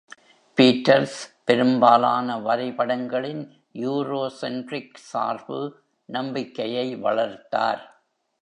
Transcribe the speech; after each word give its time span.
Peter's 0.57 1.17
பெரும்பாலான 1.43 2.37
வரைபடங்களின் 2.37 3.43
euro 3.75 4.27
centric 4.41 4.97
சார்பு 5.11 5.59
நம்பிக்கையை 6.09 6.87
வளர்த்தார். 6.95 7.83